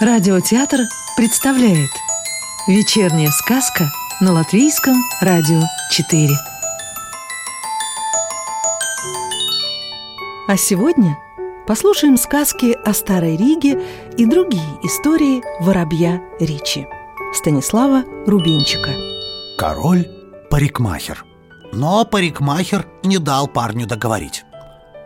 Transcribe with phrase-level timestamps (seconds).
[0.00, 0.82] Радиотеатр
[1.16, 1.90] представляет
[2.68, 3.90] Вечерняя сказка
[4.20, 5.60] на Латвийском радио
[5.90, 6.28] 4
[10.46, 11.18] А сегодня
[11.66, 13.82] послушаем сказки о Старой Риге
[14.16, 16.86] и другие истории воробья Ричи
[17.34, 18.92] Станислава Рубинчика.
[19.58, 21.24] Король-парикмахер
[21.72, 24.44] Но парикмахер не дал парню договорить.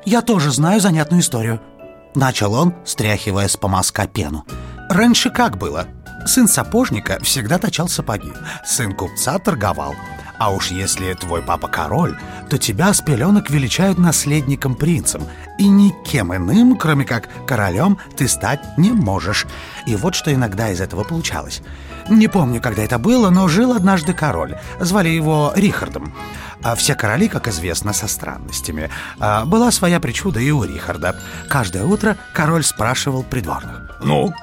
[0.05, 1.63] «Я тоже знаю занятную историю»,—
[2.15, 4.45] начал он, стряхивая с помазка пену
[4.93, 5.87] Раньше как было?
[6.27, 8.31] Сын сапожника всегда точал сапоги,
[8.63, 9.95] сын купца торговал.
[10.39, 12.19] А уж если твой папа король,
[12.51, 15.23] то тебя с пеленок величают наследником принцем,
[15.59, 19.47] и никем иным, кроме как королем, ты стать не можешь.
[19.87, 21.63] И вот что иногда из этого получалось.
[22.11, 24.59] Не помню, когда это было, но жил однажды король.
[24.79, 26.15] Звали его Рихардом.
[26.63, 28.91] А все короли, как известно, со странностями.
[29.19, 31.17] А была своя причуда и у Рихарда.
[31.49, 33.99] Каждое утро король спрашивал придворных.
[34.03, 34.35] «Ну,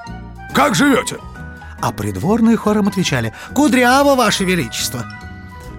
[0.54, 1.16] как живете?»
[1.80, 5.04] А придворные хором отвечали «Кудряво, ваше величество!»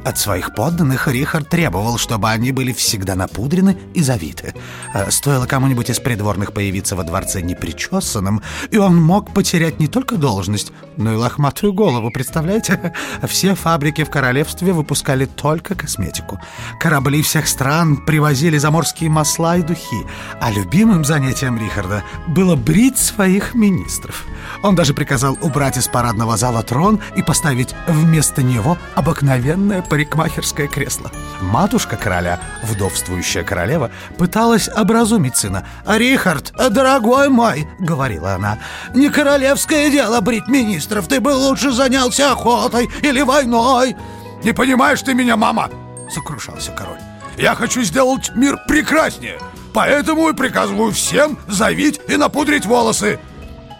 [0.03, 4.55] От своих подданных Рихард требовал, чтобы они были всегда напудрены и завиты.
[4.95, 10.15] Э, стоило кому-нибудь из придворных появиться во дворце непричесанным, и он мог потерять не только
[10.15, 12.93] должность, но и лохматую голову, представляете?
[13.27, 16.39] Все фабрики в королевстве выпускали только косметику.
[16.79, 20.07] Корабли всех стран привозили заморские масла и духи,
[20.39, 24.25] а любимым занятием Рихарда было брить своих министров.
[24.63, 31.11] Он даже приказал убрать из парадного зала трон и поставить вместо него обыкновенное парикмахерское кресло.
[31.41, 35.67] Матушка короля, вдовствующая королева, пыталась образумить сына.
[35.85, 38.57] «Рихард, дорогой мой!»— говорила она.
[38.95, 43.97] «Не королевское дело брить министров, ты бы лучше занялся охотой или войной!»
[44.45, 45.69] «Не понимаешь ты меня, мама!»—
[46.09, 46.99] сокрушался король.
[47.37, 49.39] «Я хочу сделать мир прекраснее,
[49.73, 53.19] поэтому и приказываю всем завить и напудрить волосы!»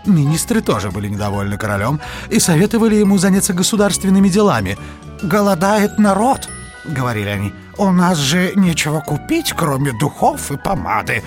[0.05, 4.77] Министры тоже были недовольны королем и советовали ему заняться государственными делами.
[5.21, 6.49] «Голодает народ»,—
[6.85, 7.53] говорили они.
[7.77, 11.23] «У нас же нечего купить, кроме духов и помады».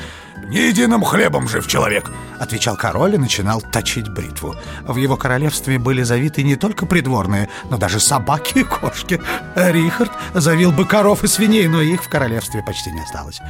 [0.49, 4.55] «Не единым хлебом жив человек»,— отвечал король и начинал точить бритву.
[4.83, 9.23] В его королевстве были завиты не только придворные, но даже собаки и кошки.
[9.57, 13.41] Рихард завил бы коров и свиней, но их в королевстве почти не осталось.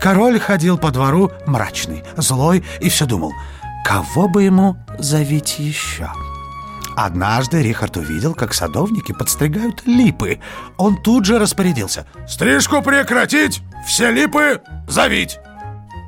[0.00, 3.32] Король ходил по двору мрачный, злой и все думал—
[3.84, 6.10] Кого бы ему завить еще?
[6.96, 10.38] Однажды Рихард увидел, как садовники подстригают липы.
[10.76, 12.06] Он тут же распорядился.
[12.28, 13.62] «Стрижку прекратить!
[13.86, 15.38] Все липы завить!»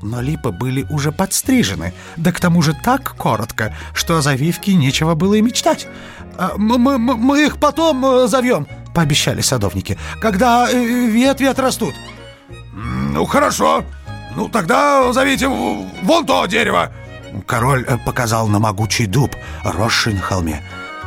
[0.02, 5.14] Но липы были уже подстрижены, да к тому же так коротко, что о завивке нечего
[5.14, 5.88] было и мечтать.
[6.38, 11.94] «А, «Мы, мы, мы их потом э, завьем»,— пообещали садовники, «когда э, ветви отрастут».
[12.74, 13.84] «Ну, хорошо.
[14.36, 16.92] Ну, тогда зовите вон то дерево»,
[17.46, 20.62] Король э, показал на могучий дуб, росший на холме.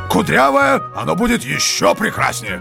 [0.08, 2.60] «Кудрявое, оно будет еще прекраснее!»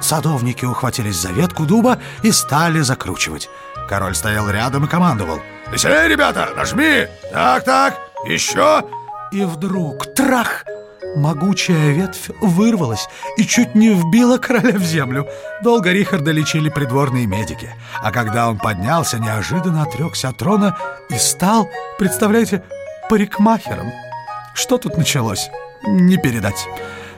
[0.00, 3.48] Садовники ухватились за ветку дуба и стали закручивать.
[3.88, 5.40] Король стоял рядом и командовал.
[5.70, 7.06] «Веселее, ребята, нажми!
[7.32, 8.82] Так-так, еще!»
[9.32, 10.64] И вдруг трах!
[11.16, 15.28] Могучая ветвь вырвалась и чуть не вбила короля в землю.
[15.62, 17.70] Долго Рихарда лечили придворные медики.
[18.02, 20.76] А когда он поднялся, неожиданно отрекся от трона
[21.08, 21.68] и стал,
[21.98, 22.64] представляете,
[23.08, 23.92] парикмахером.
[24.54, 25.50] Что тут началось?
[25.86, 26.66] Не передать.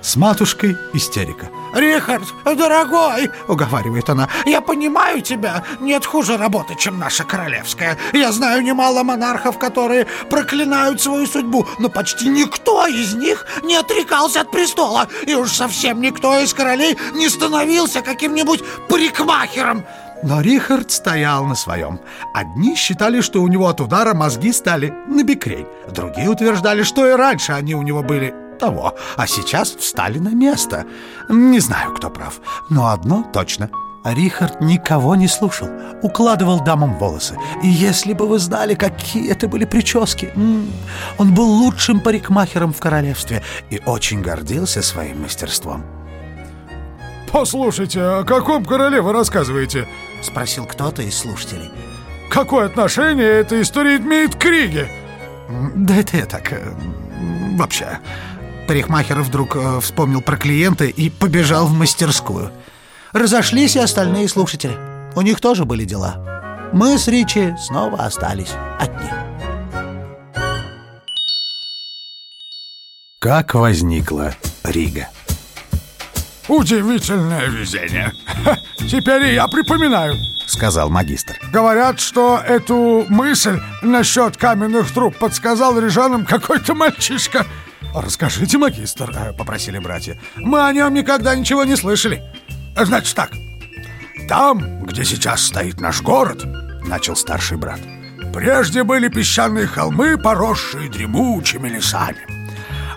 [0.01, 1.49] С матушкой истерика.
[1.75, 4.29] «Рихард, дорогой!»— уговаривает она.
[4.47, 5.65] «Я понимаю тебя.
[5.81, 7.99] Нет хуже работы, чем наша королевская.
[8.13, 14.43] Я знаю немало монархов, которые проклинают свою судьбу, но почти никто из них не отрекался
[14.43, 15.09] от престола.
[15.27, 19.85] И уж совсем никто из королей не становился каким-нибудь парикмахером».
[20.27, 22.01] Но Рихард стоял на своем.
[22.35, 25.69] Одни считали, что у него от удара мозги стали на бекрень.
[25.89, 30.85] Другие утверждали, что и раньше они у него были того, а сейчас встали на место.
[31.29, 33.71] Не знаю, кто прав, но одно точно.
[34.05, 35.69] Рихард никого не слушал,
[36.03, 37.39] укладывал дамам волосы.
[37.63, 40.33] И если бы вы знали, какие это были прически.
[41.19, 45.84] Он был лучшим парикмахером в королевстве и очень гордился своим мастерством.
[47.36, 49.86] «Послушайте, о каком короле вы рассказываете?»—
[50.22, 51.71] спросил кто-то из слушателей.
[52.30, 54.88] «Какое отношение эта история имеет к Риге?»
[55.74, 56.50] «Да это я так...
[56.54, 56.72] Э,
[57.59, 57.98] вообще...»
[58.66, 62.53] Парикмахер вдруг э, вспомнил про клиента и побежал в мастерскую.
[63.12, 64.74] Разошлись и остальные слушатели.
[65.15, 66.71] У них тоже были дела.
[66.72, 69.10] Мы с Ричи снова остались одни.
[73.18, 74.34] Как возникла
[74.65, 75.09] Рига?
[76.48, 78.13] Удивительное везение.
[78.45, 80.16] Ха, теперь и я припоминаю,
[80.47, 81.37] сказал магистр.
[81.53, 87.47] Говорят, что эту мысль насчет каменных труб подсказал рижанам какой-то мальчишка.
[87.95, 90.21] «Расскажите, магистр», э,— попросили братья.
[90.37, 92.22] «Мы о нем никогда ничего не слышали».
[92.78, 93.31] «Значит так,
[94.28, 96.45] там, где сейчас стоит наш город»,—
[96.87, 97.81] начал старший брат,
[98.34, 102.35] «прежде были песчаные холмы, поросшие дремучими лесами.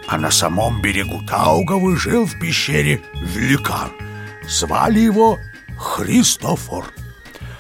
[0.10, 3.92] А на самом берегу Тауговы жил в пещере великан.
[4.48, 5.38] Звали его
[5.78, 6.86] Христофор.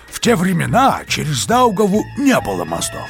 [0.07, 3.07] В те времена через Даугаву не было мостов.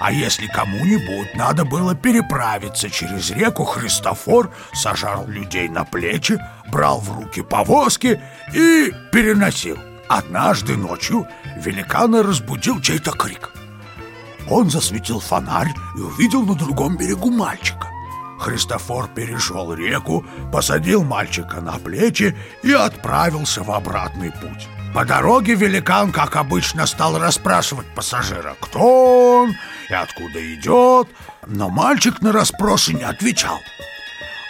[0.00, 6.40] А если кому-нибудь надо было переправиться через реку, Христофор сажал людей на плечи,
[6.72, 8.20] брал в руки повозки
[8.52, 9.78] и переносил.
[10.08, 13.50] Однажды ночью великана разбудил чей-то крик.
[14.48, 17.89] Он засветил фонарь и увидел на другом берегу мальчика.
[18.40, 24.66] Христофор перешел реку, посадил мальчика на плечи и отправился в обратный путь.
[24.94, 29.54] По дороге великан, как обычно, стал расспрашивать пассажира, кто он
[29.90, 31.08] и откуда идет,
[31.46, 33.58] но мальчик на расспросы не отвечал.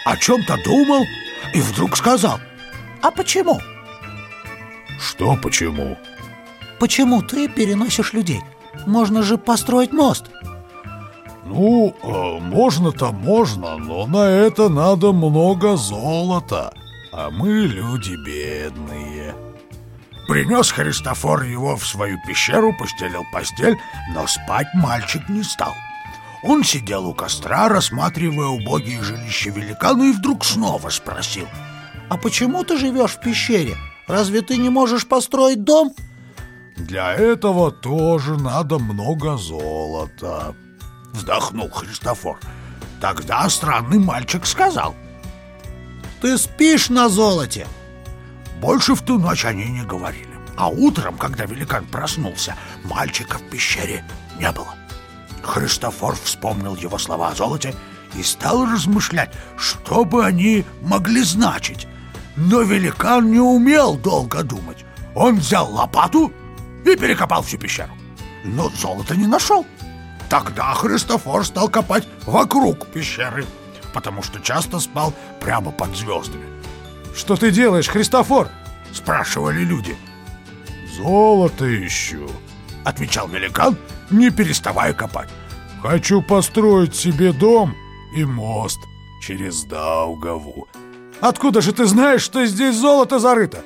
[0.05, 1.05] О чем-то думал
[1.53, 2.39] и вдруг сказал,
[3.01, 3.59] «А почему?»
[4.99, 5.97] «Что почему?»
[6.79, 8.41] «Почему ты переносишь людей?
[8.87, 10.31] Можно же построить мост!»
[11.53, 16.73] «Ну, э, можно-то можно, но на это надо много золота,
[17.11, 19.35] а мы люди бедные».
[20.29, 23.77] Принес Христофор его в свою пещеру, постелил постель,
[24.13, 25.73] но спать мальчик не стал.
[26.41, 31.47] Он сидел у костра, рассматривая убогие жилища великана, и вдруг снова спросил.
[32.07, 33.75] «А почему ты живешь в пещере?
[34.07, 35.93] Разве ты не можешь построить дом?»
[36.77, 40.55] «Для этого тоже надо много золота»,—
[41.13, 42.39] вздохнул Христофор.
[42.99, 44.95] Тогда странный мальчик сказал.
[46.21, 47.67] «Ты спишь на золоте?»
[48.59, 50.27] Больше в ту ночь они не говорили.
[50.55, 54.05] А утром, когда великан проснулся, мальчика в пещере
[54.39, 54.75] не было.
[55.41, 57.73] Христофор вспомнил его слова о золоте
[58.13, 61.87] и стал размышлять, что бы они могли значить.
[62.35, 64.85] Но великан не умел долго думать.
[65.15, 66.31] Он взял лопату
[66.85, 67.91] и перекопал всю пещеру.
[68.43, 69.65] Но золота не нашел.
[70.31, 73.45] Тогда Христофор стал копать вокруг пещеры,
[73.93, 76.45] потому что часто спал прямо под звездами.
[77.13, 78.47] «Что ты делаешь, Христофор?»—
[78.93, 79.93] спрашивали люди.
[80.95, 82.31] «Золото ищу»,—
[82.85, 83.75] отвечал великан,
[84.09, 85.27] не переставая копать.
[85.81, 87.75] «Хочу построить себе дом
[88.15, 88.79] и мост
[89.21, 90.69] через Даугаву».
[91.19, 93.65] «Откуда же ты знаешь, что здесь золото зарыто?»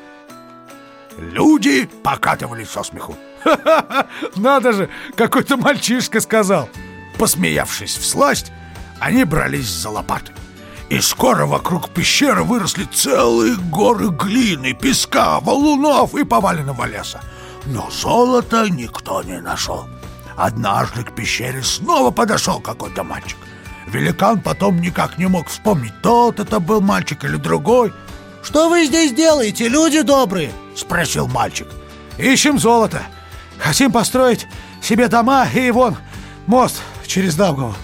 [1.20, 3.16] Люди покатывались со смеху.
[3.46, 4.08] «Ха-ха-ха!
[4.36, 6.68] Надо же, какой-то мальчишка сказал!»
[7.20, 8.52] Посмеявшись в сласть,
[9.00, 10.34] они брались за лопаты.
[10.90, 17.22] И скоро вокруг пещеры выросли целые горы глины, песка, валунов и поваленного леса.
[17.66, 19.88] Но золота никто не нашел.
[20.36, 23.38] Однажды к пещере снова подошел какой-то мальчик.
[23.88, 27.94] Великан потом никак не мог вспомнить, тот это был мальчик или другой.
[28.44, 31.68] «Что вы здесь делаете, люди добрые?»— спросил мальчик.
[32.18, 33.02] «Ищем золото.
[33.60, 34.48] Хотим построить
[34.82, 35.98] себе дома и вон
[36.48, 37.76] мост через Даугаву.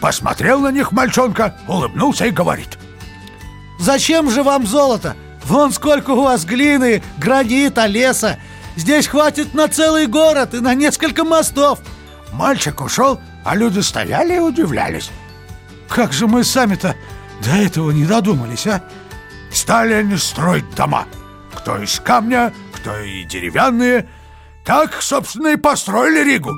[0.00, 2.78] Посмотрел на них мальчонка, улыбнулся и говорит.
[3.78, 5.16] «Зачем же вам золото?
[5.44, 8.38] Вон сколько у вас глины, гранита, леса.
[8.76, 11.80] Здесь хватит на целый город и на несколько мостов».
[12.32, 15.10] Мальчик ушел, а люди стояли и удивлялись.
[15.88, 16.94] «Как же мы сами-то
[17.42, 18.82] до этого не додумались, а?»
[19.50, 21.06] Стали они строить дома.
[21.54, 24.08] Кто из камня, кто и деревянные.
[24.68, 26.52] Так, собственно, и построили Ригу.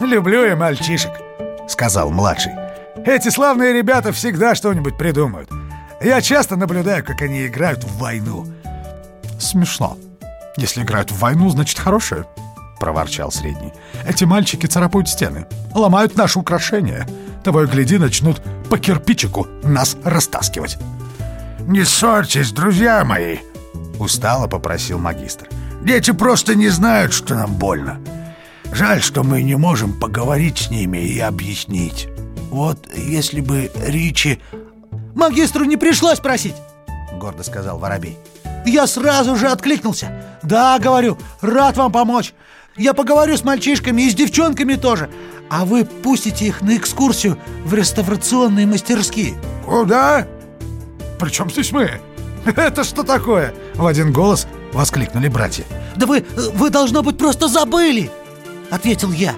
[0.00, 1.12] «Люблю я мальчишек»,—
[1.68, 2.52] сказал младший.
[3.04, 5.50] Эти славные ребята всегда что-нибудь придумают.
[6.00, 8.46] Я часто наблюдаю, как они играют в войну.
[9.38, 9.98] Смешно.
[10.56, 12.24] Если играют в войну, значит хорошие,
[12.80, 13.74] проворчал средний.
[14.06, 17.06] Эти мальчики царапают стены, ломают наши украшения.
[17.44, 20.78] Того и гляди, начнут по кирпичику нас растаскивать.
[21.66, 23.36] Не ссорьтесь, друзья мои,
[23.98, 25.46] устало попросил магистр.
[25.82, 28.00] Дети просто не знают, что нам больно.
[28.72, 32.08] Жаль, что мы не можем поговорить с ними и объяснить.
[32.50, 34.40] Вот если бы Ричи...
[35.14, 36.56] Магистру не пришлось просить,
[37.20, 38.18] гордо сказал Воробей.
[38.66, 40.38] Я сразу же откликнулся.
[40.42, 42.34] Да, говорю, рад вам помочь.
[42.76, 45.08] Я поговорю с мальчишками и с девчонками тоже.
[45.48, 49.34] А вы пустите их на экскурсию в реставрационные мастерские.
[49.64, 50.26] Куда?
[51.20, 52.00] Причем здесь мы?
[52.44, 53.54] Это что такое?
[53.74, 55.64] В один голос воскликнули братья.
[55.96, 58.10] Да вы, вы должно быть просто забыли,
[58.70, 59.34] ответил я.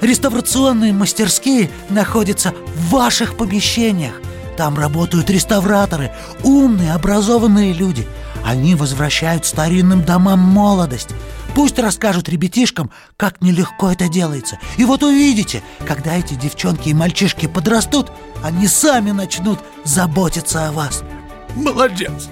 [0.00, 4.14] Реставрационные мастерские находятся в ваших помещениях.
[4.56, 6.12] Там работают реставраторы,
[6.42, 8.06] умные, образованные люди.
[8.44, 11.08] Они возвращают старинным домам молодость.
[11.54, 14.58] Пусть расскажут ребятишкам, как нелегко это делается.
[14.76, 18.12] И вот увидите, когда эти девчонки и мальчишки подрастут,
[18.42, 21.02] они сами начнут заботиться о вас.
[21.54, 22.28] Молодец!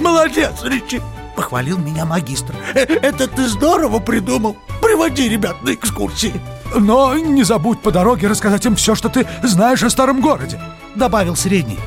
[0.00, 1.00] Молодец, Ричи!
[1.36, 2.54] Похвалил меня магистр.
[2.74, 4.56] Э, это ты здорово придумал.
[4.82, 6.40] Приводи ребят на экскурсии.
[6.74, 10.60] Но не забудь по дороге рассказать им все, что ты знаешь о старом городе
[10.94, 11.78] Добавил средний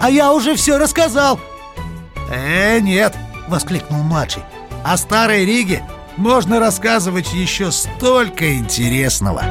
[0.00, 1.38] А я уже все рассказал
[2.30, 3.14] Э, нет,
[3.48, 4.42] воскликнул младший
[4.84, 5.82] О старой Риге
[6.16, 9.42] можно рассказывать еще столько интересного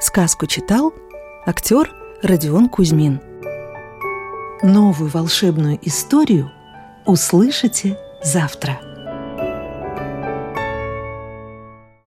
[0.00, 0.92] Сказку читал
[1.46, 3.20] актер Родион Кузьмин
[4.62, 6.50] Новую волшебную историю
[7.04, 8.80] услышите завтра.